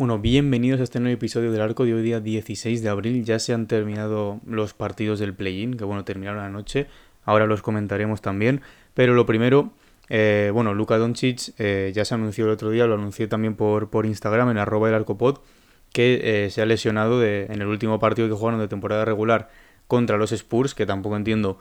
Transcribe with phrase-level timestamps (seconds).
[0.00, 3.22] Bueno, bienvenidos a este nuevo episodio del arco de hoy día 16 de abril.
[3.22, 6.86] Ya se han terminado los partidos del play-in, que bueno, terminaron anoche.
[7.26, 8.62] Ahora los comentaremos también.
[8.94, 9.74] Pero lo primero,
[10.08, 13.90] eh, bueno, Luka Doncic eh, ya se anunció el otro día, lo anuncié también por,
[13.90, 15.40] por Instagram en arroba el arcopod,
[15.92, 19.50] que eh, se ha lesionado en el último partido que jugaron de temporada regular
[19.86, 21.58] contra los Spurs, que tampoco entiendo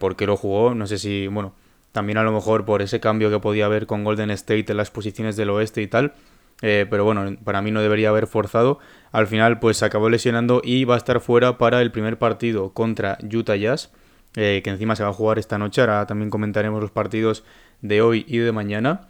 [0.00, 0.74] por qué lo jugó.
[0.74, 1.54] No sé si, bueno,
[1.92, 4.90] también a lo mejor por ese cambio que podía haber con Golden State en las
[4.90, 6.14] posiciones del oeste y tal
[6.62, 8.78] eh, pero bueno, para mí no debería haber forzado.
[9.12, 12.72] Al final, pues se acabó lesionando y va a estar fuera para el primer partido
[12.72, 13.92] contra Utah Jazz,
[14.36, 15.80] eh, que encima se va a jugar esta noche.
[15.80, 17.44] Ahora también comentaremos los partidos
[17.80, 19.08] de hoy y de mañana.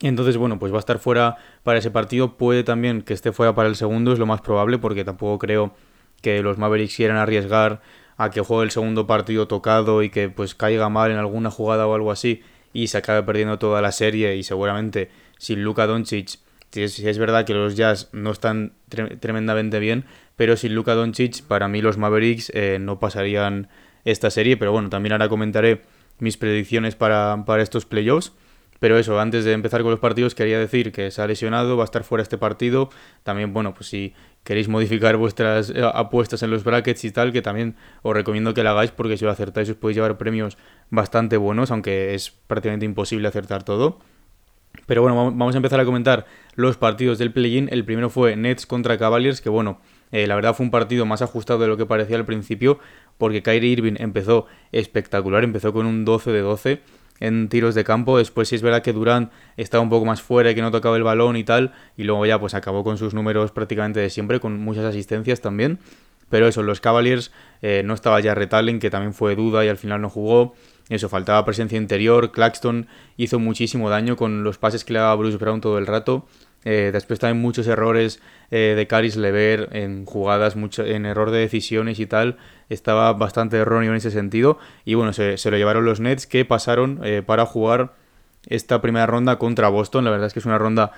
[0.00, 2.36] Entonces, bueno, pues va a estar fuera para ese partido.
[2.36, 5.74] Puede también que esté fuera para el segundo, es lo más probable, porque tampoco creo
[6.20, 7.80] que los Mavericks quieran arriesgar
[8.16, 11.86] a que juegue el segundo partido tocado y que pues caiga mal en alguna jugada
[11.86, 16.38] o algo así y se acabe perdiendo toda la serie y seguramente sin Luka Doncic
[16.74, 18.72] si es, verdad que los Jazz no están
[19.20, 20.04] tremendamente bien,
[20.36, 23.68] pero sin Luka Doncic, para mí los Mavericks eh, no pasarían
[24.04, 24.56] esta serie.
[24.56, 25.82] Pero bueno, también ahora comentaré
[26.18, 28.32] mis predicciones para, para estos playoffs.
[28.80, 31.84] Pero eso, antes de empezar con los partidos, quería decir que se ha lesionado, va
[31.84, 32.90] a estar fuera este partido.
[33.22, 37.40] También, bueno, pues si queréis modificar vuestras eh, apuestas en los brackets y tal, que
[37.40, 40.58] también os recomiendo que lo hagáis porque si lo acertáis os podéis llevar premios
[40.90, 44.00] bastante buenos, aunque es prácticamente imposible acertar todo.
[44.86, 47.68] Pero bueno, vamos a empezar a comentar los partidos del play-in.
[47.70, 49.80] El primero fue Nets contra Cavaliers, que bueno,
[50.12, 52.78] eh, la verdad fue un partido más ajustado de lo que parecía al principio,
[53.18, 56.82] porque Kyrie Irving empezó espectacular, empezó con un 12 de 12
[57.20, 58.18] en tiros de campo.
[58.18, 60.96] Después sí es verdad que Durant estaba un poco más fuera y que no tocaba
[60.96, 64.40] el balón y tal, y luego ya pues acabó con sus números prácticamente de siempre,
[64.40, 65.78] con muchas asistencias también.
[66.30, 69.76] Pero eso, los Cavaliers eh, no estaba ya Retalling, que también fue duda y al
[69.76, 70.54] final no jugó.
[70.88, 72.30] Eso, faltaba presencia interior.
[72.32, 76.26] Claxton hizo muchísimo daño con los pases que le daba Bruce Brown todo el rato.
[76.64, 81.38] Eh, después también muchos errores eh, de Caris Lever en jugadas, mucho, en error de
[81.38, 82.38] decisiones y tal.
[82.68, 84.58] Estaba bastante erróneo en ese sentido.
[84.84, 87.94] Y bueno, se, lo llevaron los Nets que pasaron eh, para jugar
[88.46, 90.04] esta primera ronda contra Boston.
[90.04, 90.92] La verdad es que es una ronda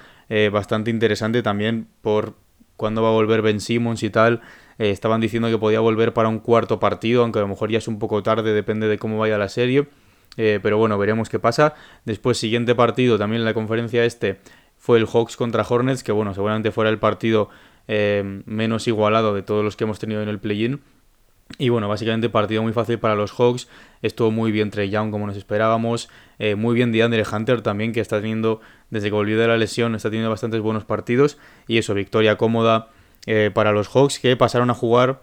[0.50, 2.34] bastante interesante también por
[2.76, 4.42] cuándo va a volver Ben Simmons y tal.
[4.78, 7.78] Eh, estaban diciendo que podía volver para un cuarto partido, aunque a lo mejor ya
[7.78, 9.88] es un poco tarde, depende de cómo vaya la serie.
[10.36, 11.74] Eh, pero bueno, veremos qué pasa.
[12.04, 14.38] Después, siguiente partido, también en la conferencia este,
[14.76, 17.48] fue el Hawks contra Hornets, que bueno, seguramente fuera el partido
[17.88, 20.80] eh, menos igualado de todos los que hemos tenido en el play-in.
[21.58, 23.68] Y bueno, básicamente partido muy fácil para los Hawks.
[24.02, 26.10] Estuvo muy bien Trey Young como nos esperábamos.
[26.56, 28.60] muy bien DeAndre Hunter también, que está teniendo,
[28.90, 31.38] desde que volvió de la lesión, está teniendo bastantes buenos partidos.
[31.68, 32.88] Y eso, victoria cómoda
[33.26, 35.20] eh, para los Hawks que pasaron a jugar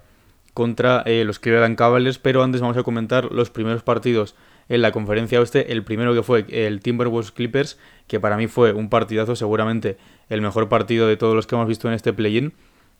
[0.54, 4.36] contra eh, los Cleveland Cavaliers, pero antes vamos a comentar los primeros partidos
[4.70, 5.72] en la conferencia oeste.
[5.72, 9.98] El primero que fue el Timberwolves Clippers, que para mí fue un partidazo, seguramente
[10.30, 12.54] el mejor partido de todos los que hemos visto en este play-in.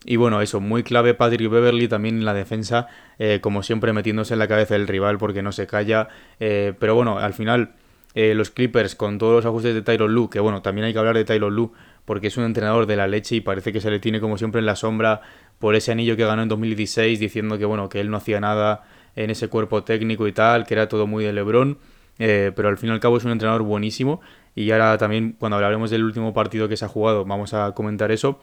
[0.06, 2.88] Y bueno, eso, muy clave Patrick Beverly también en la defensa,
[3.18, 6.08] eh, como siempre metiéndose en la cabeza del rival porque no se calla.
[6.38, 7.74] pero bueno, al final
[8.14, 11.16] los Clippers con todos los ajustes de Tyron Lue, que bueno, también hay que hablar
[11.16, 11.72] de Tyron Lue
[12.04, 14.58] porque es un entrenador de la leche y parece que se le tiene como siempre
[14.58, 15.20] en la sombra
[15.58, 18.84] por ese anillo que ganó en 2016 diciendo que bueno que él no hacía nada
[19.16, 21.78] en ese cuerpo técnico y tal, que era todo muy de Lebron,
[22.18, 24.20] eh, pero al fin y al cabo es un entrenador buenísimo
[24.54, 28.12] y ahora también cuando hablaremos del último partido que se ha jugado vamos a comentar
[28.12, 28.40] eso.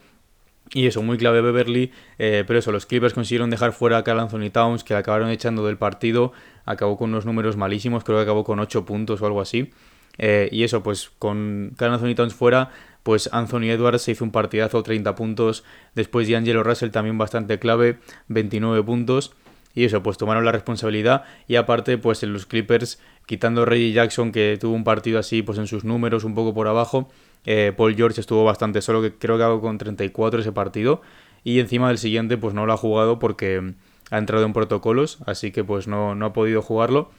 [0.73, 4.21] Y eso, muy clave Beverly, eh, pero eso, los Clippers consiguieron dejar fuera a Carl
[4.21, 6.31] Anthony Towns, que acabaron echando del partido,
[6.63, 9.71] acabó con unos números malísimos, creo que acabó con 8 puntos o algo así.
[10.17, 12.69] Eh, y eso, pues con Carl Anthony Towns fuera,
[13.03, 15.63] pues Anthony Edwards se hizo un partidazo, 30 puntos.
[15.95, 19.33] Después D'Angelo Russell también bastante clave, 29 puntos.
[19.73, 21.23] Y eso, pues tomaron la responsabilidad.
[21.47, 25.57] Y aparte, pues en los Clippers, quitando Reggie Jackson, que tuvo un partido así, pues
[25.57, 27.09] en sus números, un poco por abajo.
[27.45, 31.01] Eh, Paul George estuvo bastante solo, que creo que hago con 34 ese partido.
[31.43, 33.73] Y encima del siguiente, pues no lo ha jugado porque
[34.11, 37.09] ha entrado en protocolos, así que pues no, no ha podido jugarlo.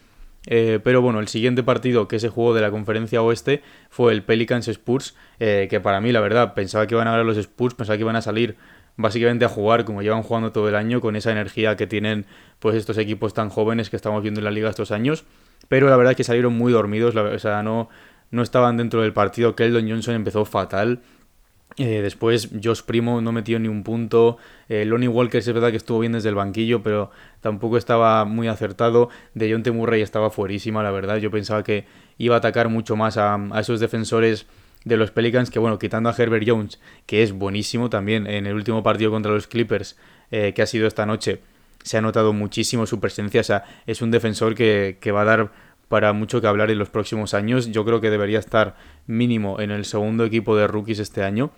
[0.47, 4.23] Eh, pero bueno, el siguiente partido que se jugó de la conferencia oeste fue el
[4.23, 7.75] Pelicans Spurs, eh, que para mí la verdad pensaba que iban a ganar los Spurs,
[7.75, 8.56] pensaba que iban a salir
[8.97, 12.27] básicamente a jugar como llevan jugando todo el año, con esa energía que tienen
[12.59, 15.25] pues estos equipos tan jóvenes que estamos viendo en la liga estos años,
[15.69, 17.88] pero la verdad es que salieron muy dormidos, o sea, no,
[18.31, 21.00] no estaban dentro del partido, Keldon Johnson empezó fatal,
[21.79, 24.37] eh, después Josh Primo no metió ni un punto.
[24.69, 27.11] Eh, Lonnie Walker es verdad que estuvo bien desde el banquillo, pero
[27.41, 29.09] tampoco estaba muy acertado.
[29.35, 31.17] De John Murray estaba fuerísima, la verdad.
[31.17, 31.87] Yo pensaba que
[32.19, 34.47] iba a atacar mucho más a, esos defensores
[34.85, 38.55] de los Pelicans, que bueno, quitando a Herbert Jones, que es buenísimo también en el
[38.55, 39.97] último partido contra los Clippers,
[40.31, 41.41] eh, que ha sido esta noche,
[41.85, 43.41] se ha notado muchísimo su presencia.
[43.41, 45.53] O sea, es un defensor que, que va a dar
[45.93, 47.71] para mucho que hablar en los próximos años.
[47.71, 51.50] Yo creo que debería estar mínimo en el segundo equipo de rookies este año,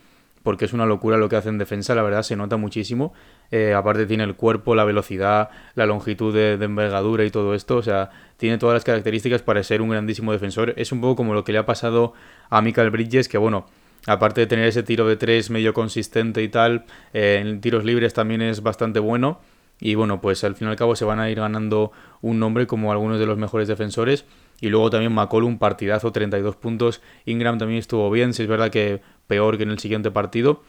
[0.42, 3.12] porque es una locura lo que hace en defensa, la verdad se nota muchísimo.
[3.52, 7.82] Eh, aparte tiene el cuerpo, la velocidad, la longitud de, envergadura y todo esto, o
[7.84, 10.74] sea, tiene todas las características para ser un grandísimo defensor.
[10.78, 12.12] Es un poco como lo que le ha pasado
[12.50, 13.66] a Michael Bridges, que bueno,
[14.08, 18.14] aparte de tener ese tiro de tres medio consistente y tal, eh, en tiros libres
[18.14, 19.38] también es bastante bueno.
[19.80, 21.92] Y bueno, pues al fin y al cabo se van a ir ganando
[22.22, 24.24] un nombre como algunos de los mejores defensores.
[24.60, 27.02] Y luego también McCollum, partidazo, 32 puntos.
[27.24, 30.62] Ingram también estuvo bien, si es verdad que peor que en el siguiente partido.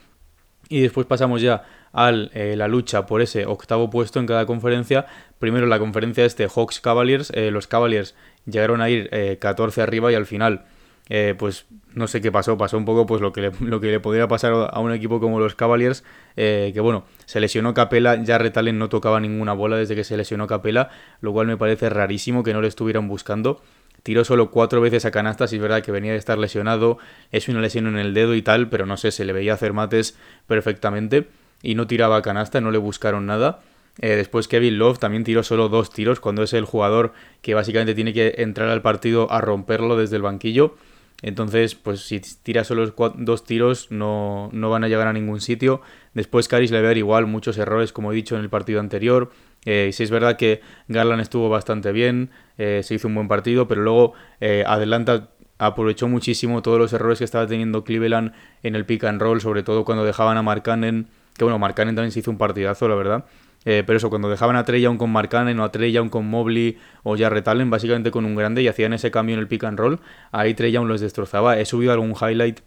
[0.67, 1.63] Y después pasamos ya
[1.93, 5.05] a eh, la lucha por ese octavo puesto en cada conferencia.
[5.39, 7.31] Primero la conferencia este Hawks Cavaliers.
[7.35, 8.15] Eh, los Cavaliers
[8.45, 9.09] llegaron a ir
[9.39, 10.65] 14 eh, arriba y al final
[11.09, 13.87] eh, pues no sé qué pasó, pasó un poco pues lo que le, lo que
[13.87, 16.03] le podría pasar a un equipo como los Cavaliers,
[16.35, 20.17] eh, que bueno, se lesionó Capela, ya Retalen no tocaba ninguna bola desde que se
[20.17, 20.89] lesionó Capela,
[21.21, 23.61] lo cual me parece rarísimo que no le estuvieran buscando.
[24.03, 26.99] Tiró solo cuatro veces a canastas y es verdad que venía de estar lesionado,
[27.31, 29.73] es una lesión en el dedo y tal, pero no sé, se le veía hacer
[29.73, 31.27] mates perfectamente
[31.63, 33.61] y no tiraba a canasta, no le buscaron nada.
[34.01, 37.95] Eh, después Kevin Love también tiró solo dos tiros cuando es el jugador que básicamente
[37.95, 40.75] tiene que entrar al partido a romperlo desde el banquillo.
[41.21, 45.81] Entonces, pues si tira solo dos tiros no, no, van a llegar a ningún sitio.
[46.13, 49.31] Después Caris Lever igual muchos errores como he dicho en el partido anterior.
[49.65, 53.67] Eh, si es verdad que Garland estuvo bastante bien, eh, se hizo un buen partido,
[53.67, 58.85] pero luego eh, Adelanta aprovechó muchísimo todos los errores que estaba teniendo Cleveland en el
[58.85, 62.29] pick and roll, sobre todo cuando dejaban a Markkanen, que bueno, Markkanen también se hizo
[62.29, 63.25] un partidazo, la verdad.
[63.65, 66.27] Eh, pero eso, cuando dejaban a Trey Young con Markkanen o a Trey Young con
[66.27, 69.63] Mobley o ya Allen, básicamente con un grande y hacían ese cambio en el pick
[69.63, 69.99] and roll,
[70.31, 71.59] ahí Trey Young los destrozaba.
[71.59, 72.59] He subido algún highlight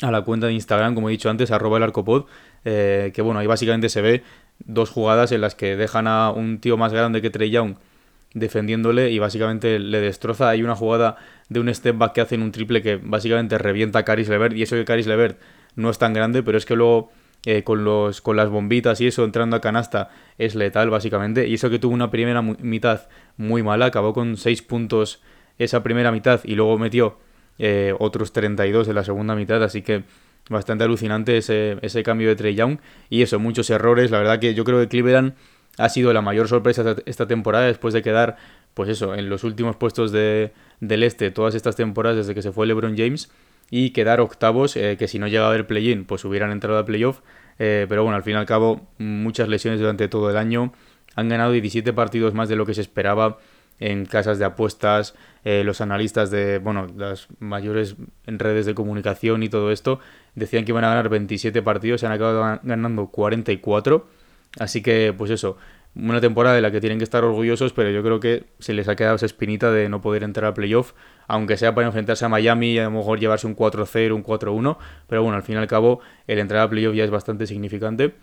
[0.00, 2.26] a la cuenta de Instagram, como he dicho antes, arroba el arcopod,
[2.64, 4.22] eh, que bueno, ahí básicamente se ve
[4.60, 7.74] dos jugadas en las que dejan a un tío más grande que Trey Young
[8.32, 10.48] defendiéndole y básicamente le destroza.
[10.48, 11.16] Hay una jugada
[11.48, 14.62] de un step back que hacen un triple que básicamente revienta a Caris Levert y
[14.62, 15.40] eso que Caris Levert
[15.74, 17.10] no es tan grande, pero es que luego
[17.46, 21.48] eh, con, los, con las bombitas y eso entrando a canasta es letal básicamente.
[21.48, 25.22] Y eso que tuvo una primera mitad muy mala, acabó con 6 puntos
[25.58, 27.18] esa primera mitad y luego metió
[27.58, 30.04] eh, otros 32 en la segunda mitad, así que
[30.48, 32.78] bastante alucinante ese, ese cambio de Trey Young.
[33.08, 35.34] Y eso, muchos errores, la verdad que yo creo que Cleveland
[35.78, 38.36] ha sido la mayor sorpresa esta temporada después de quedar,
[38.74, 42.52] pues eso, en los últimos puestos de, del este todas estas temporadas desde que se
[42.52, 43.30] fue LeBron James
[43.70, 47.20] y quedar octavos, eh, que si no llegaba el play-in, pues hubieran entrado a playoff.
[47.58, 50.72] Eh, pero bueno, al fin y al cabo, muchas lesiones durante todo el año.
[51.14, 53.38] Han ganado 17 partidos más de lo que se esperaba
[53.78, 55.14] en casas de apuestas,
[55.44, 57.96] eh, los analistas de, bueno, las mayores
[58.26, 60.00] redes de comunicación y todo esto,
[60.34, 64.06] decían que iban a ganar 27 partidos, se han acabado ganando 44.
[64.58, 65.56] Así que, pues eso,
[65.94, 68.88] una temporada de la que tienen que estar orgullosos, pero yo creo que se les
[68.88, 70.92] ha quedado esa espinita de no poder entrar a playoff,
[71.26, 74.76] aunque sea para enfrentarse a Miami y a lo mejor llevarse un 4-0, un 4-1,
[75.08, 78.14] pero bueno, al fin y al cabo el entrar a playoff ya es bastante significante.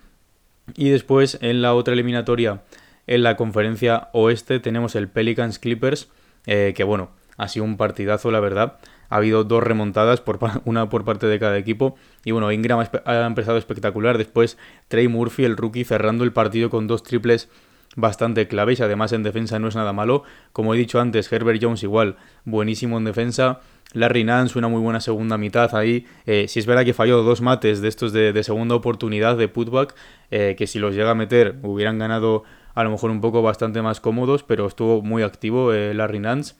[0.76, 2.62] Y después en la otra eliminatoria,
[3.06, 6.08] en la conferencia oeste, tenemos el Pelicans Clippers,
[6.46, 8.78] eh, que bueno, ha sido un partidazo, la verdad.
[9.10, 11.96] Ha habido dos remontadas, por, una por parte de cada equipo.
[12.24, 14.18] Y bueno, Ingram ha empezado espectacular.
[14.18, 17.48] Después Trey Murphy, el rookie, cerrando el partido con dos triples
[17.96, 18.80] bastante claves.
[18.80, 20.22] Además, en defensa no es nada malo.
[20.52, 23.60] Como he dicho antes, Herbert Jones igual, buenísimo en defensa.
[23.94, 26.06] Larry Nance, una muy buena segunda mitad ahí.
[26.26, 29.94] Eh, si es verdad que falló dos mates de estos de, segunda oportunidad de putback,
[30.30, 33.82] eh, que si los llega a meter hubieran ganado a lo mejor un poco bastante
[33.82, 36.54] más cómodos, pero estuvo muy activo eh, Larry Nance.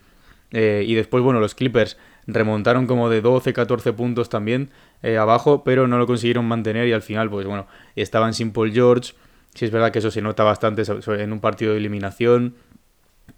[0.51, 1.99] y después, bueno, los Clippers
[2.29, 4.71] remontaron como de 12, 14 puntos también
[5.03, 7.67] eh, abajo, pero no lo consiguieron mantener y al final, pues bueno,
[7.97, 9.15] estaban sin Paul George.
[9.55, 12.55] Sí es verdad que eso se nota bastante en un partido de eliminación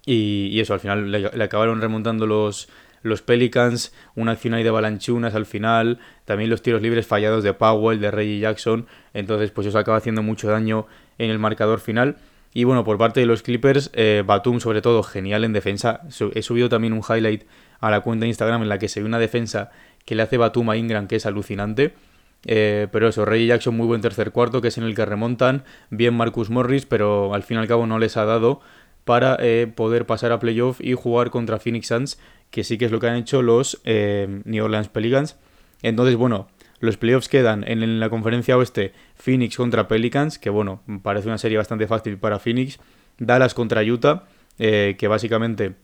[0.05, 2.69] y, eso, al final le, acabaron remontando los,
[3.01, 7.53] los Pelicans, una acción ahí de balanchunas al final, también los tiros libres fallados de
[7.53, 10.85] Powell, de Reggie Jackson, entonces pues eso acaba haciendo mucho daño
[11.17, 12.17] en el marcador final.
[12.53, 16.01] Y bueno, por parte de los Clippers, eh, Batum sobre todo genial en defensa.
[16.33, 17.43] He subido también un highlight
[17.81, 19.71] a la cuenta de Instagram en la que se ve una defensa
[20.05, 21.93] que le hace Batum a Ingram que es alucinante.
[22.45, 25.63] Eh, pero eso, Reggie Jackson muy buen tercer cuarto, que es en el que remontan.
[25.89, 28.61] Bien Marcus Morris, pero al fin y al cabo no les ha dado
[29.03, 32.19] para eh, poder pasar a playoff y jugar contra Phoenix Suns,
[32.51, 35.37] que sí que es lo que han hecho los eh, New Orleans Pelicans.
[35.81, 36.47] Entonces, bueno,
[36.79, 41.57] los playoffs quedan en, la conferencia oeste Phoenix contra Pelicans, que bueno, parece una serie
[41.57, 42.79] bastante fácil para Phoenix.
[43.17, 44.23] Dallas contra Utah,
[44.57, 45.75] que básicamente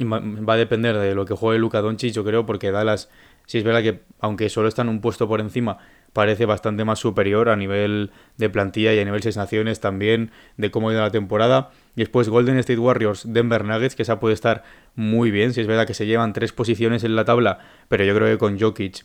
[0.00, 3.10] va a depender de lo que juegue Luka Doncic, yo creo, porque Dallas,
[3.46, 5.78] si es verdad que aunque solo están un puesto por encima,
[6.12, 10.70] parece bastante más superior a nivel de plantilla y a nivel de sensaciones también, de
[10.70, 11.70] cómo ha ido la temporada.
[11.96, 14.62] Y después Golden State Warriors, Denver Nuggets, que esa puede estar
[14.94, 17.58] muy bien, si es verdad que se llevan tres posiciones en la tabla,
[17.88, 19.04] pero yo creo que con Jokic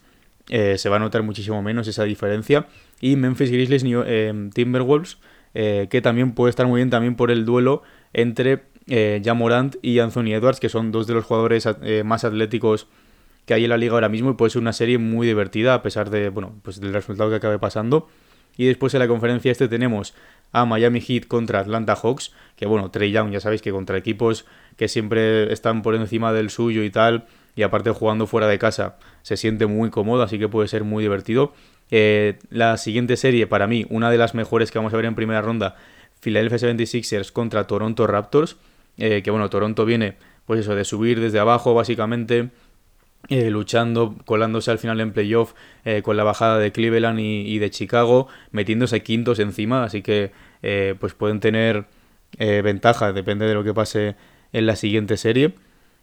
[0.49, 2.67] eh, se va a notar muchísimo menos esa diferencia.
[3.01, 5.17] Y Memphis Grizzlies eh, Timberwolves,
[5.55, 7.81] eh, que también puede estar muy bien también por el duelo
[8.13, 11.67] entre eh, Jamorant y Anthony Edwards, que son dos de los jugadores
[12.03, 12.87] más atléticos
[13.45, 15.81] que hay en la liga ahora mismo y puede ser una serie muy divertida a
[15.81, 18.07] pesar de, bueno, pues del resultado que acabe pasando.
[18.57, 20.13] Y después en la conferencia este tenemos
[20.51, 24.45] a Miami Heat contra Atlanta Hawks, que bueno, Trey Young ya sabéis que contra equipos
[24.75, 28.97] que siempre están por encima del suyo y tal, y aparte jugando fuera de casa
[29.21, 31.53] se siente muy cómodo, así que puede ser muy divertido.
[31.89, 35.15] Eh, la siguiente serie, para mí, una de las mejores que vamos a ver en
[35.15, 35.75] primera ronda,
[36.19, 38.57] Philadelphia 76ers contra Toronto Raptors,
[38.99, 40.15] eh, que bueno, Toronto viene,
[40.45, 42.49] pues eso, de subir desde abajo básicamente,
[43.27, 45.53] eh, luchando, colándose al final en playoff
[46.03, 50.31] con la bajada de Cleveland y, de Chicago, metiéndose quintos encima, así que
[50.99, 51.85] pues pueden tener
[52.37, 54.15] ventaja, depende de lo que pase
[54.53, 55.53] en la siguiente serie.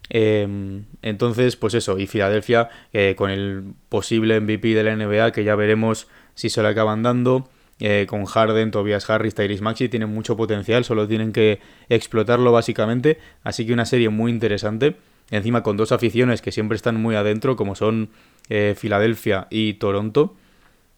[0.09, 5.43] Em, entonces, pues eso, y Filadelfia eh, con el posible MVP de la NBA, que
[5.43, 7.49] ya veremos si se lo acaban dando.
[7.79, 13.19] Eh, con Harden, Tobias Harris, Tyrese Maxi, tienen mucho potencial, solo tienen que explotarlo básicamente.
[13.43, 14.95] Así que una serie muy interesante.
[15.29, 18.09] Encima con dos aficiones que siempre están muy adentro, como son
[18.49, 20.35] eh, Filadelfia y Toronto.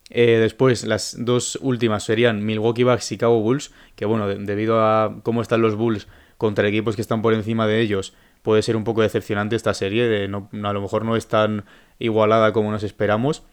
[0.09, 5.41] después, las dos últimas serían Milwaukee Bucks, y Chicago Bulls, que bueno, debido a cómo
[5.41, 6.07] están los Bulls
[6.37, 10.07] contra equipos que están por encima de ellos, puede ser un poco decepcionante esta serie,
[10.07, 11.65] de a lo mejor no es tan
[11.99, 13.43] igualada como nos esperamos.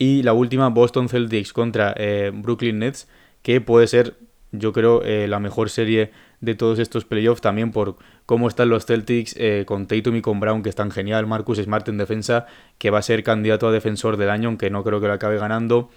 [0.00, 3.06] Y la última, Boston Celtics contra eh, Brooklyn Nets,
[3.42, 4.14] que puede ser,
[4.50, 8.86] yo creo, eh, la mejor serie de todos estos playoffs, también por cómo están los
[8.86, 12.46] Celtics eh, con Tatum y con Brown, que están genial, Marcus Smart en defensa,
[12.78, 15.36] que va a ser candidato a defensor del año, aunque no creo que lo acabe
[15.36, 15.90] ganando.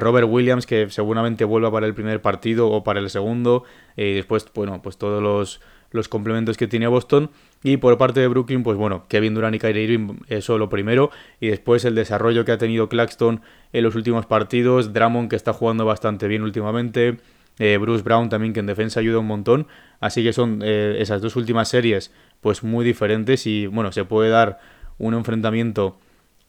[0.00, 3.64] Robert Williams, que seguramente vuelva para el primer partido o para el segundo.
[3.94, 5.60] Y después, bueno, pues todos los,
[5.96, 7.30] los complementos que tiene Boston.
[7.62, 11.10] Y por parte de Brooklyn, pues bueno, Kevin Durant y Kyrie Irving, eso lo primero.
[11.40, 13.40] Y después el desarrollo que ha tenido Claxton
[13.72, 14.92] en los últimos partidos.
[14.92, 17.16] Drummond, que está jugando bastante bien últimamente.
[17.58, 19.66] Eh, Bruce Brown también, que en defensa ayuda un montón.
[19.98, 23.46] Así que son eh, esas dos últimas series, pues muy diferentes.
[23.46, 24.60] Y bueno, se puede dar
[24.98, 25.98] un enfrentamiento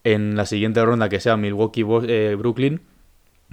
[0.03, 2.81] en la siguiente ronda que sea Milwaukee-Brooklyn.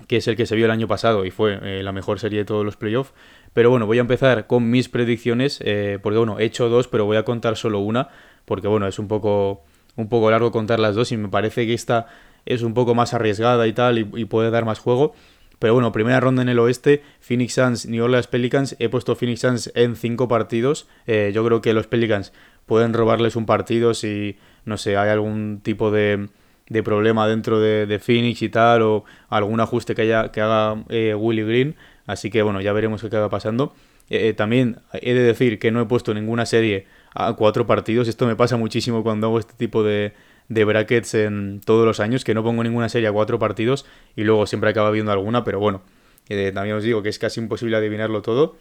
[0.01, 2.41] Eh, que es el que se vio el año pasado y fue la mejor serie
[2.41, 3.13] de todos los playoffs.
[3.53, 7.05] Pero bueno, voy a empezar con mis predicciones, eh, porque bueno, he hecho dos, pero
[7.05, 8.09] voy a contar solo una,
[8.45, 9.63] porque bueno, es un poco,
[9.97, 12.09] un poco largo contar las dos y me parece que esta
[12.47, 15.15] es un poco más arriesgada y tal, y, puede dar más juego.
[15.61, 18.77] Pero bueno, primera ronda en el oeste, Phoenix Suns, New Orleans Pelicans.
[18.81, 20.89] He puesto Phoenix Suns en cinco partidos.
[21.07, 22.33] Eh, yo creo que los Pelicans
[22.67, 26.29] pueden robarles un partido si, no sé, hay algún tipo de,
[26.69, 31.15] de problema dentro de, Phoenix y tal, o algún ajuste que, haya, que haga eh,
[31.15, 31.77] Willie Green.
[32.07, 33.75] Así que bueno, ya veremos qué acaba pasando.
[34.11, 38.09] Eh, eh, también he de decir que no he puesto ninguna serie a cuatro partidos.
[38.09, 40.13] Esto me pasa muchísimo cuando hago este tipo de,
[40.49, 44.25] de brackets en todos los años, que no pongo ninguna serie a cuatro partidos y
[44.25, 45.83] luego siempre acaba viendo alguna, pero bueno,
[46.29, 48.57] eh, también os digo que es casi imposible adivinarlo todo.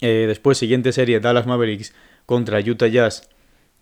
[0.00, 1.94] después, siguiente serie, Dallas Mavericks
[2.26, 3.28] contra Utah Jazz.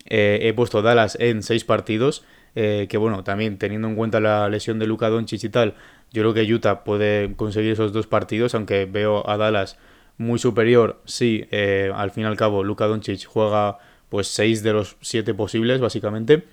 [0.07, 2.25] he puesto Dallas en seis partidos.
[2.57, 5.75] Que bueno, también teniendo en cuenta la lesión de Luca Doncic y tal,
[6.13, 9.77] yo creo que Utah puede conseguir esos dos partidos, aunque veo a Dallas
[10.19, 11.01] muy superior.
[11.05, 15.35] Sí, eh, al fin y al cabo, Luka Doncic juega pues 6 de los 7
[15.35, 16.45] posibles, básicamente.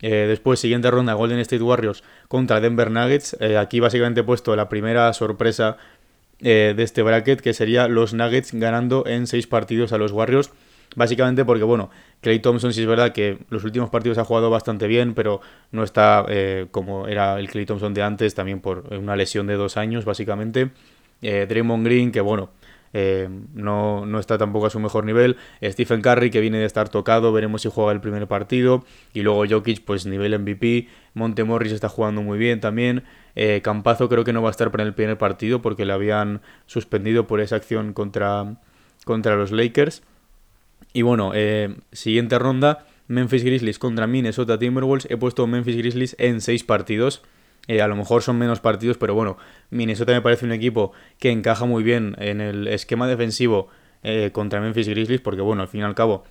[0.00, 3.36] Eh, después, siguiente ronda, Golden State Warriors contra Denver Nuggets.
[3.40, 5.76] Eh, aquí básicamente he puesto la primera sorpresa
[6.40, 10.52] de este bracket, que sería los Nuggets ganando en 6 partidos a los Warriors.
[10.94, 14.86] Básicamente porque, bueno, Clay Thompson sí es verdad que los últimos partidos ha jugado bastante
[14.86, 19.14] bien, pero no está eh, como era el Clay Thompson de antes, también por una
[19.14, 20.70] lesión de dos años, básicamente.
[21.22, 22.50] Eh, Draymond Green, que bueno,
[22.92, 25.36] eh, no, no, está tampoco a su mejor nivel.
[25.62, 28.84] Stephen Curry, que viene de estar tocado, veremos si juega el primer partido.
[29.12, 30.88] Y luego Jokic, pues nivel MVP.
[31.14, 33.04] Monte Morris está jugando muy bien también.
[33.62, 37.28] Campazo creo que no va a estar para el primer partido porque le habían suspendido
[37.28, 38.56] por esa acción contra,
[39.04, 40.02] contra los Lakers.
[40.98, 45.06] Y bueno, eh, siguiente ronda, Memphis Grizzlies contra Minnesota Timberwolves.
[45.08, 47.22] He puesto Memphis Grizzlies en 6 partidos.
[47.68, 49.38] Eh, a lo mejor son menos partidos, pero bueno,
[49.70, 50.90] Minnesota me parece un equipo
[51.20, 53.68] que encaja muy bien en el esquema defensivo
[54.02, 56.24] eh, contra Memphis Grizzlies, porque bueno, al fin y al cabo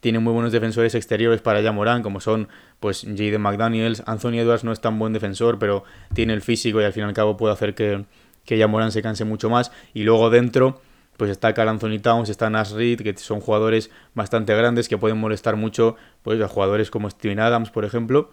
[0.00, 2.48] tiene muy buenos defensores exteriores para Jamoran, como son
[2.78, 4.02] pues Jaden McDaniels.
[4.04, 7.06] Anthony Edwards no es tan buen defensor, pero tiene el físico y al fin y
[7.06, 8.04] al cabo puede hacer que,
[8.44, 9.72] que Jamoran se canse mucho más.
[9.94, 10.82] Y luego dentro
[11.20, 15.18] pues está Carl Anthony Towns, está Nash Reed, que son jugadores bastante grandes que pueden
[15.18, 18.30] molestar mucho pues, a jugadores como Steven Adams, por ejemplo.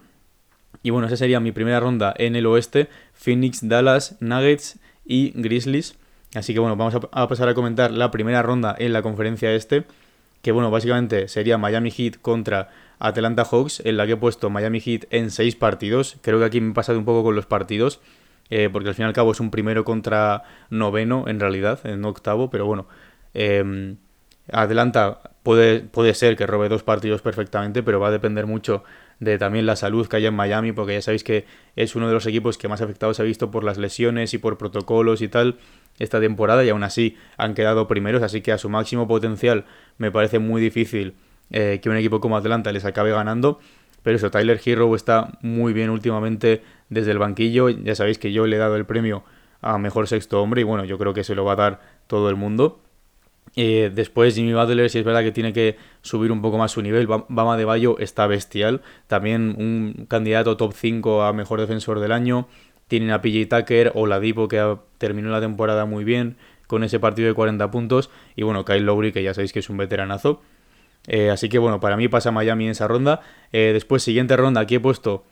[0.84, 5.98] Y bueno, esa sería mi primera ronda en el oeste, Phoenix, Dallas, Nuggets y Grizzlies.
[6.34, 9.84] Así que bueno, vamos a, pasar a comentar la primera ronda en la conferencia este,
[10.42, 14.80] que bueno, básicamente sería Miami Heat contra Atlanta Hawks, en la que he puesto Miami
[14.80, 16.16] Heat en 6 partidos.
[16.22, 18.00] Creo que aquí me he pasado un poco con los partidos,
[18.50, 22.04] eh, porque al fin y al cabo es un primero contra noveno, en realidad, en
[22.06, 22.88] octavo, pero bueno.
[23.34, 23.98] Em,
[24.52, 28.84] Atlanta puede, puede ser que robe dos partidos perfectamente, pero va a depender mucho
[29.20, 32.14] de también la salud que haya en Miami, porque ya sabéis que es uno de
[32.14, 35.28] los equipos que más afectados se ha visto por las lesiones y por protocolos y
[35.28, 35.58] tal
[36.00, 39.66] esta temporada, y aún así han quedado primeros, así que a su máximo potencial
[39.98, 41.16] me parece muy difícil
[41.50, 43.60] eh, que un equipo como Atlanta les acabe ganando.
[44.04, 47.70] Pero eso, Tyler Hero está muy bien últimamente desde el banquillo.
[47.70, 49.24] Ya sabéis que yo le he dado el premio
[49.62, 52.30] a mejor sexto hombre y bueno, yo creo que se lo va a dar todo
[52.30, 52.80] el mundo.
[53.56, 56.82] Eh, después Jimmy Butler, si es verdad que tiene que subir un poco más su
[56.82, 57.08] nivel.
[57.08, 58.82] Bama de Bayo está bestial.
[59.08, 62.48] También un candidato top 5 a mejor defensor del año.
[62.88, 67.00] Tienen a PJ Tucker o la Dipo que terminó la temporada muy bien con ese
[67.00, 68.10] partido de 40 puntos.
[68.36, 70.42] Y bueno, Kyle Lowry que ya sabéis que es un veteranazo.
[71.08, 73.22] Eh, así que bueno, para mí pasa Miami en esa ronda.
[73.52, 75.24] Eh, después, siguiente ronda, aquí he puesto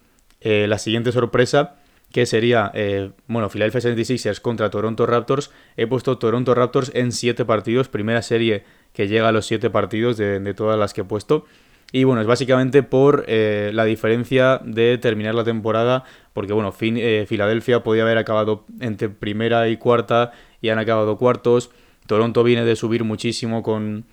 [0.45, 1.75] la siguiente sorpresa
[2.15, 5.51] que sería, eh, bueno, Philadelphia 76ers contra Toronto Raptors.
[5.75, 10.15] He puesto Toronto Raptors en 7 partidos, primera serie que llega a los 7 partidos
[10.15, 11.45] de, todas las que he puesto.
[11.91, 17.25] Y bueno, es básicamente por eh, la diferencia de terminar la temporada, porque bueno, eh,
[17.27, 21.69] Filadelfia podía haber acabado entre primera y cuarta y han acabado cuartos.
[22.07, 24.05] Toronto viene de subir muchísimo con,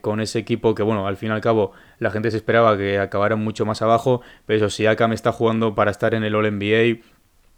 [0.00, 2.98] con ese equipo que, bueno, al fin y al cabo la gente se esperaba que
[2.98, 7.00] acabaran mucho más abajo, pero eso sí, Akam está jugando para estar en el All-NBA.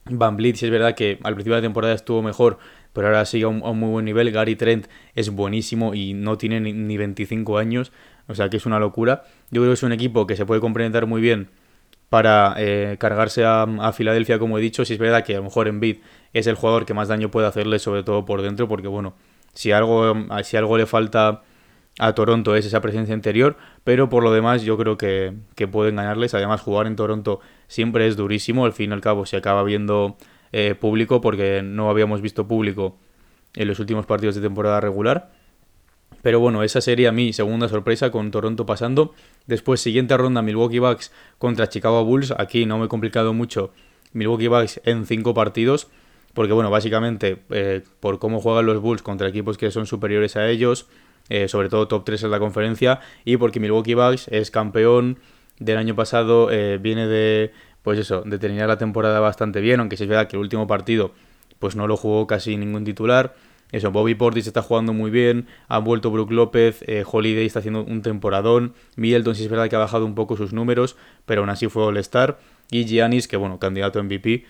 [0.06, 2.58] Van Blitz es verdad que al principio de la temporada estuvo mejor,
[2.92, 4.30] pero ahora sigue a un, muy buen nivel.
[4.30, 7.92] Gary Trent es buenísimo y no tiene ni, 25 años,
[8.26, 9.24] o sea que es una locura.
[9.50, 11.50] Yo creo que es un equipo que se puede complementar muy bien
[12.08, 14.84] para eh, cargarse a, a, Filadelfia, como he dicho.
[14.84, 15.98] Si es verdad que a lo mejor Embiid
[16.32, 19.14] es el jugador que más daño puede hacerle, sobre todo por dentro, porque bueno,
[19.52, 21.42] si algo, si algo le falta
[22.00, 25.34] a Toronto es esa presencia interior, pero por lo demás yo creo que,
[25.70, 26.32] pueden ganarles.
[26.32, 30.16] Además, jugar en Toronto siempre es durísimo, al fin y al cabo se acaba viendo
[30.52, 32.96] eh, público porque no habíamos visto público
[33.54, 35.30] en los últimos partidos de temporada regular.
[36.22, 39.14] Pero bueno, esa sería mi segunda sorpresa con Toronto pasando.
[39.46, 42.32] Después, siguiente ronda, Milwaukee Bucks contra Chicago Bulls.
[42.38, 43.72] Aquí no me he complicado mucho.
[44.14, 45.88] Milwaukee Bucks en cinco partidos.
[46.32, 50.48] Porque bueno, básicamente eh, por cómo juegan los Bulls contra equipos que son superiores a
[50.48, 50.86] ellos,
[51.30, 55.18] eh, sobre todo top 3 en la conferencia, y porque Milwaukee Bucks es campeón
[55.58, 59.96] del año pasado, eh, viene de, pues eso, de terminar la temporada bastante bien, aunque
[59.96, 61.12] si es verdad que el último partido
[61.58, 63.34] pues no lo jugó casi ningún titular.
[63.70, 67.84] Eso, Bobby Portis está jugando muy bien, ha vuelto Brook López, eh, Holiday está haciendo
[67.84, 71.50] un temporadón, Middleton sí es verdad que ha bajado un poco sus números, pero aún
[71.50, 72.40] así fue All-Star,
[72.72, 74.44] y Giannis, que bueno, candidato MVP,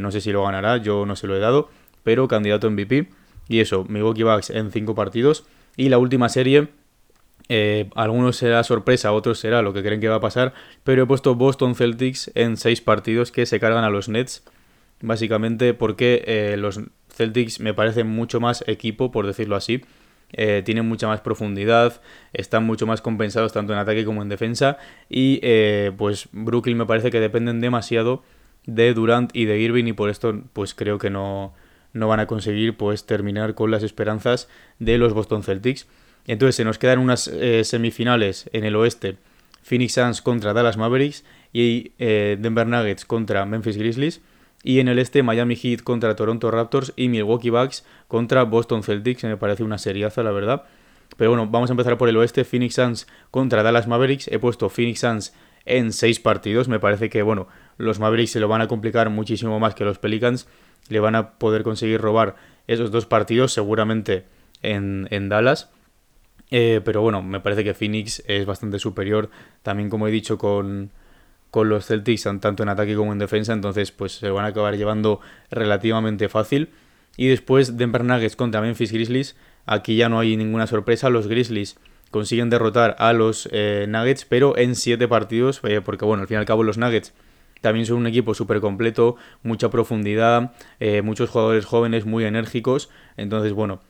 [0.00, 1.68] no sé si lo ganará, yo no se lo he dado,
[2.04, 3.08] pero candidato MVP,
[3.48, 5.44] y eso, Milwaukee Bucks en 5 partidos,
[5.76, 6.68] y la última serie,
[7.48, 10.54] eh, algunos será sorpresa, otros será lo que creen que va a pasar,
[10.84, 14.44] pero he puesto Boston Celtics en seis partidos que se cargan a los Nets,
[15.00, 16.80] básicamente porque eh, los
[17.12, 19.82] Celtics me parecen mucho más equipo, por decirlo así.
[20.32, 22.00] Eh, tienen mucha más profundidad,
[22.32, 24.78] están mucho más compensados tanto en ataque como en defensa
[25.08, 25.40] y
[25.96, 28.22] pues Brooklyn me parece que dependen demasiado
[28.64, 31.52] de Durant y de Irving y por esto pues creo que no,
[31.92, 34.48] no van a conseguir pues terminar con las esperanzas
[34.78, 35.86] de los Boston Celtics.
[36.26, 39.16] Entonces se nos quedan unas eh, semifinales en el oeste,
[39.62, 44.20] Phoenix Suns contra Dallas Mavericks y eh, Denver Nuggets contra Memphis Grizzlies.
[44.62, 49.24] Y en el este Miami Heat contra Toronto Raptors y Milwaukee Bucks contra Boston Celtics.
[49.24, 50.64] Me parece una seriaza, la verdad.
[51.16, 52.44] Pero bueno, vamos a empezar por el oeste.
[52.44, 54.28] Phoenix Suns contra Dallas Mavericks.
[54.28, 55.32] He puesto Phoenix Suns
[55.64, 56.68] en seis partidos.
[56.68, 59.98] Me parece que, bueno, los Mavericks se lo van a complicar muchísimo más que los
[59.98, 60.46] Pelicans
[60.88, 64.24] le van a poder conseguir robar esos dos partidos seguramente
[64.62, 65.70] en, Dallas.
[66.50, 69.30] Eh, pero bueno, me parece que Phoenix es bastante superior.
[69.62, 70.90] También, como he dicho, con,
[71.50, 73.52] con los Celtics, tanto en ataque como en defensa.
[73.52, 75.20] Entonces, pues se van a acabar llevando
[75.50, 76.70] relativamente fácil.
[77.16, 79.36] Y después Denver Nuggets contra Memphis Grizzlies.
[79.66, 81.08] Aquí ya no hay ninguna sorpresa.
[81.08, 81.76] Los Grizzlies
[82.10, 85.60] consiguen derrotar a los eh, Nuggets, pero en 7 partidos.
[85.64, 87.14] Eh, porque bueno, al fin y al cabo los Nuggets
[87.60, 92.90] también son un equipo súper completo, mucha profundidad, eh, muchos jugadores jóvenes muy enérgicos.
[93.16, 93.80] Entonces, bueno,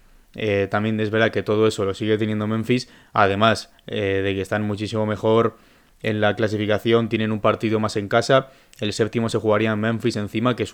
[0.70, 2.88] también es verdad que todo eso lo sigue teniendo Memphis.
[3.12, 5.56] Además de que están muchísimo mejor
[6.02, 8.50] en la clasificación, tienen un partido más en casa.
[8.80, 10.72] El séptimo se jugaría en Memphis encima, que es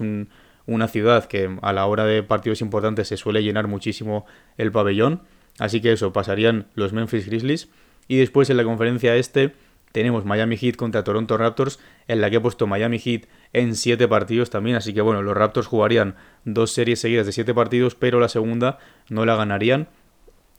[0.67, 5.23] una ciudad que a la hora de partidos importantes se suele llenar muchísimo el pabellón.
[5.59, 7.69] Así que eso, pasarían los Memphis Grizzlies.
[8.09, 9.55] Y después en la conferencia este
[9.97, 13.23] tenemos Miami Heat contra Toronto Raptors, en la que he puesto Miami Heat
[13.55, 17.55] en 7 partidos también, así que bueno, los Raptors jugarían dos series seguidas de 7
[17.55, 19.89] partidos, pero la segunda no la ganarían.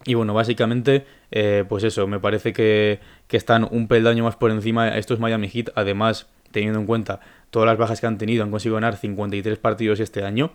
[0.05, 4.49] Y bueno, básicamente, eh, pues eso, me parece que, que, están un peldaño más por
[4.49, 7.19] encima estos Miami Heat, además, teniendo en cuenta
[7.51, 10.51] todas las bajas que han tenido, han conseguido ganar 53 partidos este año.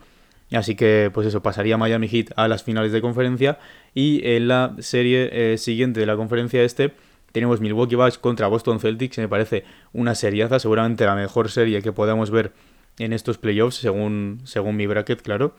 [0.52, 3.58] Así que, pues eso, pasaría Miami Heat a las finales de conferencia.
[3.94, 6.92] Y en la serie eh, siguiente de la conferencia este,
[7.32, 11.92] tenemos Milwaukee Bucks contra Boston Celtics, me parece una seriaza, seguramente la mejor serie que
[11.92, 12.52] podamos ver
[12.98, 15.54] en estos playoffs, según, según mi bracket, claro.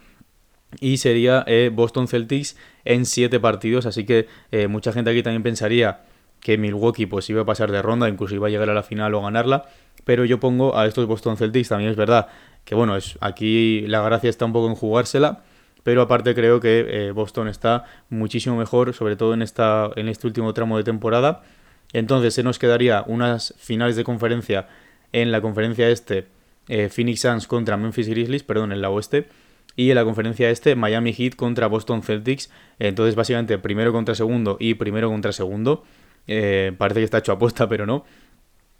[0.80, 5.44] Y sería eh, Boston Celtics en 7 partidos, así que eh, mucha gente aquí también
[5.44, 6.02] pensaría
[6.40, 9.14] que Milwaukee pues iba a pasar de ronda, incluso iba a llegar a la final
[9.14, 9.66] o ganarla,
[10.04, 12.28] pero yo pongo a estos Boston Celtics, también es verdad
[12.66, 15.44] que bueno, es, aquí la gracia está un poco en jugársela,
[15.84, 20.28] pero aparte creo que eh, Boston está muchísimo mejor, sobre todo en, esta, en este
[20.28, 21.44] último tramo de temporada.
[21.92, 24.68] Entonces se nos quedaría unas finales de conferencia
[25.12, 26.28] en la conferencia este,
[26.68, 29.28] eh, Phoenix Suns contra Memphis Grizzlies, perdón, en la oeste.
[29.76, 32.52] Y en la conferencia este, Miami Heat contra Boston Celtics.
[32.78, 35.84] Entonces, básicamente, primero contra segundo y primero contra segundo.
[36.28, 38.06] Eh, parece que está hecho apuesta, pero no.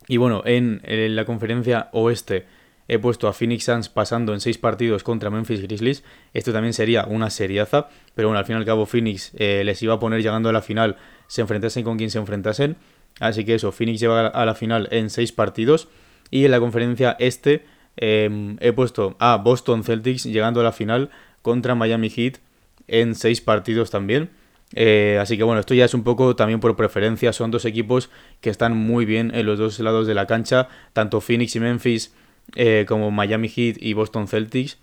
[0.08, 2.46] Y bueno, en, en la conferencia oeste
[2.88, 6.04] he puesto a Phoenix Suns pasando en seis partidos contra Memphis Grizzlies.
[6.34, 9.82] Esto también sería una seriaza, pero bueno, al fin y al cabo Phoenix eh, les
[9.82, 12.76] iba a poner llegando a la final, se enfrentasen con quien se enfrentasen.
[13.20, 15.88] Así que eso, Phoenix lleva a la final en seis partidos.
[16.32, 17.66] Y en la conferencia este
[17.96, 22.40] em, he puesto a Boston Celtics llegando a la final contra Miami Heat
[22.88, 24.32] en seis partidos también.
[24.76, 27.34] Eh, así que bueno, esto ya es un poco también por preferencia.
[27.34, 28.10] Son dos equipos
[28.42, 30.68] que están muy bien en los dos lados de la cancha.
[30.94, 32.14] Tanto Phoenix y Memphis
[32.56, 34.78] eh, como Miami Heat y Boston Celtics.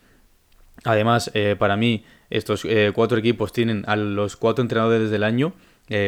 [0.84, 5.52] Además, eh, para mí, estos eh, cuatro equipos tienen a los cuatro entrenadores del año.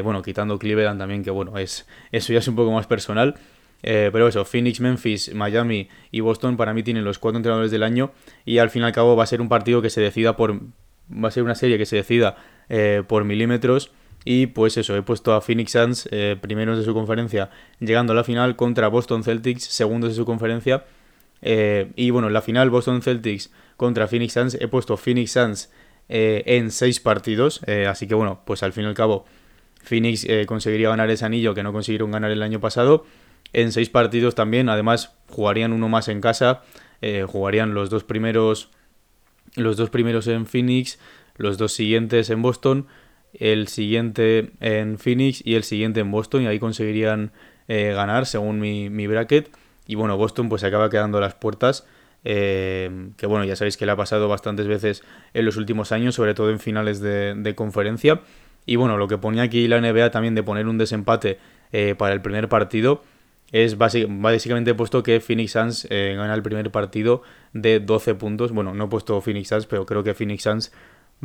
[0.05, 3.35] bueno, quitando Cleveland también, que bueno, es eso ya es un poco más personal.
[3.83, 8.13] pero eso, Phoenix, Memphis, Miami y Boston para mí tienen los cuatro entrenadores del año.
[8.45, 10.61] Y al fin y al cabo va a ser un partido que se decida por.
[11.13, 12.37] Va a ser una serie que se decida
[13.09, 13.93] por milímetros.
[14.25, 16.09] Y pues eso, he puesto a Phoenix Suns
[16.41, 20.85] primeros de su conferencia, llegando a la final contra Boston Celtics, segundos de su conferencia
[21.43, 25.71] eh, y bueno, en la final Boston Celtics contra Phoenix Suns he puesto Phoenix Suns
[26.09, 27.61] eh, en seis partidos.
[27.67, 29.27] Eh, así que bueno, pues al fin y al cabo
[29.83, 33.05] Phoenix conseguiría ganar ese anillo que no consiguieron ganar el año pasado.
[33.53, 36.63] En seis partidos también, además jugarían uno más en casa.
[37.27, 38.71] jugarían los dos primeros.
[39.57, 41.01] Los dos primeros en Phoenix.
[41.37, 42.87] Los dos siguientes en Boston.
[43.35, 46.43] El siguiente en Phoenix y el siguiente en Boston.
[46.43, 47.33] Y ahí conseguirían
[47.67, 49.51] ganar según mi, mi bracket.
[49.87, 51.87] Y bueno, Boston pues se acaba quedando las puertas.
[52.25, 55.03] Eh, que bueno, ya sabéis que le ha pasado bastantes veces
[55.35, 58.21] en los últimos años, sobre todo en finales de, conferencia.
[58.65, 61.39] Y bueno, lo que ponía aquí la NBA también de poner un desempate
[61.73, 63.03] eh, para el primer partido
[63.51, 68.53] es básicamente puesto que Phoenix Suns eh, gana el primer partido de 12 puntos.
[68.53, 70.73] Bueno, no he puesto Phoenix Suns, pero creo que Phoenix Suns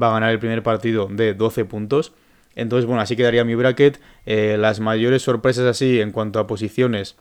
[0.02, 2.13] va a ganar el primer partido de 12 puntos.
[2.56, 4.02] Entonces, bueno, así quedaría mi bracket.
[4.26, 7.15] las mayores sorpresas así en cuanto a posiciones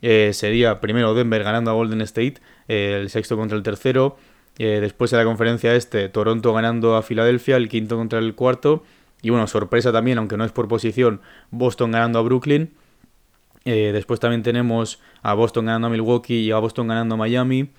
[0.00, 2.34] eh, sería primero Denver ganando a Golden State,
[2.68, 4.16] eh, el sexto contra el tercero.
[4.58, 8.82] Eh, después de la conferencia este, Toronto ganando a Filadelfia, el quinto contra el cuarto.
[9.22, 12.72] Y bueno, sorpresa también, aunque no es por posición, Boston ganando a Brooklyn.
[13.64, 17.70] después también tenemos a Boston ganando a Milwaukee y a Boston ganando a Miami.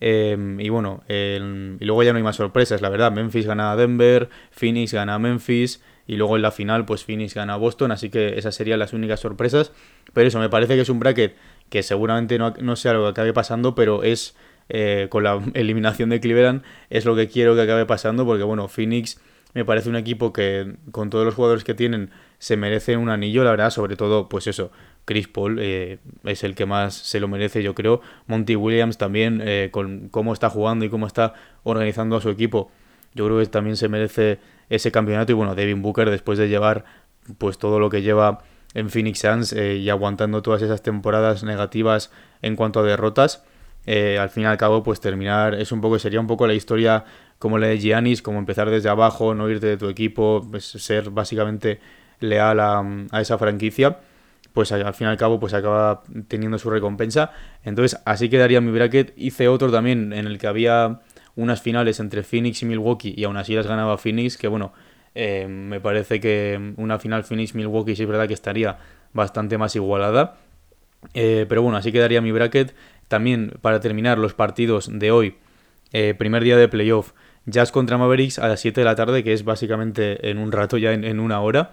[0.00, 3.12] y bueno, y luego ya no hay más sorpresas, la verdad.
[3.12, 7.34] Memphis gana a Denver, Phoenix gana a Memphis, y luego en la final pues Phoenix
[7.34, 9.72] gana a Boston, así que esas serían las únicas sorpresas.
[10.14, 11.36] Pero eso, me parece que es un bracket
[11.68, 14.34] que seguramente no, no sea lo que acabe pasando, pero es
[14.70, 18.68] eh, con la eliminación de Cleveland es lo que quiero que acabe pasando, porque bueno,
[18.68, 19.20] Phoenix
[19.52, 23.44] me parece un equipo que con todos los jugadores que tienen se merece un anillo,
[23.44, 24.70] la verdad, sobre todo pues eso,
[25.04, 28.00] Chris Paul eh, es el que más se lo merece, yo creo.
[28.26, 32.70] Monty Williams también, eh, con cómo está jugando y cómo está organizando a su equipo,
[33.14, 36.84] yo creo que también se merece ese campeonato y bueno, Devin Booker después de llevar
[37.38, 38.40] pues todo lo que lleva
[38.74, 42.10] en Phoenix Suns eh, y aguantando todas esas temporadas negativas
[42.42, 43.44] en cuanto a derrotas,
[43.86, 46.54] eh, al fin y al cabo pues terminar es un poco sería un poco la
[46.54, 47.04] historia
[47.38, 51.10] como la de Giannis, como empezar desde abajo, no irte de tu equipo, pues, ser
[51.10, 51.80] básicamente
[52.20, 53.98] leal a, a esa franquicia
[54.58, 57.30] pues al fin y al cabo pues acaba teniendo su recompensa.
[57.62, 59.12] Entonces así quedaría mi bracket.
[59.16, 61.00] Hice otro también en el que había
[61.38, 64.72] unas finales entre Phoenix y Milwaukee y aún así las ganaba Phoenix, que bueno,
[65.14, 68.78] eh, me parece que una final Phoenix-Milwaukee sí es verdad que estaría
[69.12, 70.36] bastante más igualada.
[71.14, 72.74] Eh, pero bueno, así quedaría mi bracket.
[73.06, 75.36] También para terminar los partidos de hoy,
[75.92, 77.12] eh, primer día de playoff,
[77.46, 80.76] Jazz contra Mavericks a las 7 de la tarde, que es básicamente en un rato
[80.76, 81.70] ya en una hora.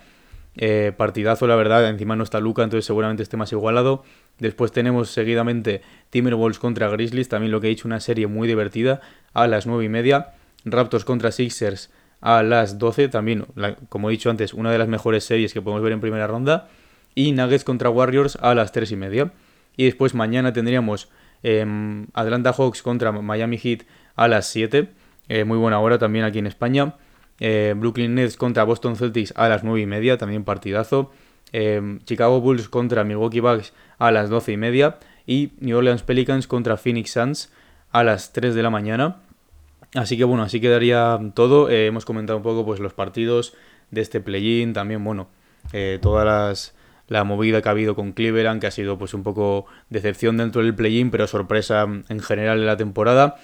[0.57, 1.87] Eh, partidazo, la verdad.
[1.89, 4.03] Encima no está Luca, entonces seguramente esté más igualado.
[4.39, 9.01] Después tenemos seguidamente Timberwolves contra Grizzlies, también lo que he dicho, una serie muy divertida
[9.33, 10.33] a las 9 y media.
[10.65, 11.91] Raptors contra Sixers
[12.21, 13.45] a las 12, también,
[13.89, 16.69] como he dicho antes, una de las mejores series que podemos ver en primera ronda,
[17.13, 19.31] y Nuggets contra Warriors a las 3 y media.
[19.77, 21.09] Y después mañana tendríamos
[21.43, 23.83] em, Atlanta Hawks contra Miami Heat
[24.15, 24.89] a las 7,
[25.27, 26.95] eh, muy buena hora también aquí en España.
[27.39, 31.11] Eh, Brooklyn Nets contra Boston Celtics a las 9 y media, también partidazo.
[31.51, 34.97] Em, Chicago Bulls contra Milwaukee Bucks a las 12 y media.
[35.27, 37.51] Y New Orleans Pelicans contra Phoenix Suns
[37.91, 39.17] a las 3 de la mañana.
[39.95, 41.69] Así que bueno, así quedaría todo.
[41.69, 43.53] Eh, hemos comentado un poco pues los partidos
[43.91, 45.29] de este play-in, también bueno,
[45.73, 46.75] eh, todas las
[47.07, 50.63] la movida que ha habido con Cleveland, que ha sido pues un poco decepción dentro
[50.63, 53.35] del play-in, pero sorpresa en general en la temporada.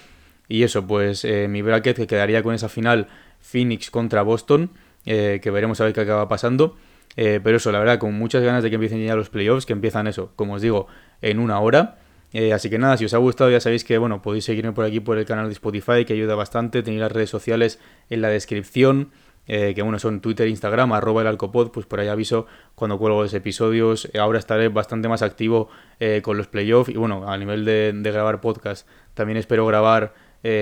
[0.48, 3.08] Y eso, pues eh, mi bracket que quedaría con esa final
[3.42, 4.70] Phoenix contra Boston,
[5.04, 6.78] que veremos a ver qué acaba pasando.
[7.16, 10.08] pero eso, la verdad, con muchas ganas de que empiecen ya los playoffs, que empiezan
[10.08, 10.88] eso, como os digo,
[11.22, 11.98] en una hora.
[12.34, 14.86] Eh, así que nada, si os ha gustado ya sabéis que bueno, podéis seguirme por
[14.86, 18.30] aquí por el canal de Spotify que ayuda bastante, tenéis las redes sociales en la
[18.30, 19.12] descripción,
[19.48, 23.22] eh, que bueno, son Twitter, Instagram, arroba el alcopod, pues por ahí aviso cuando cuelgo
[23.22, 25.68] los episodios, ahora estaré bastante más activo
[26.00, 30.14] eh, con los playoffs y bueno, a nivel de, grabar podcast también espero grabar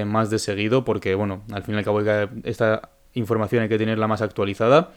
[0.05, 2.01] más de seguido porque bueno, al fin y al cabo
[2.43, 4.91] esta información hay que tenerla más actualizada.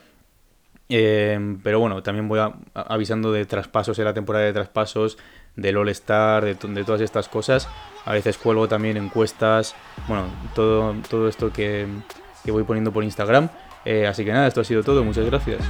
[0.88, 2.40] pero bueno, también voy
[2.74, 5.18] avisando de traspasos en la temporada de traspasos,
[5.56, 7.68] del All-Star, de, todas estas cosas.
[8.04, 9.74] A veces cuelgo también encuestas,
[10.08, 11.86] bueno, todo, todo esto que,
[12.46, 13.48] voy poniendo por Instagram.
[13.84, 15.60] Eh, así que nada, esto ha sido todo, muchas gracias.